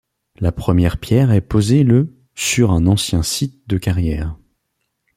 La 0.39 0.51
première 0.51 0.97
pierre 0.97 1.29
est 1.31 1.41
posée 1.41 1.83
le 1.83 2.11
sur 2.33 2.71
un 2.71 2.87
ancien 2.87 3.21
site 3.21 3.69
de 3.69 3.77
carrière. 3.77 4.35